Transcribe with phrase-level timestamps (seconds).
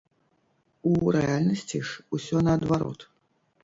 [0.93, 3.11] У рэальнасці ж усё наадварот.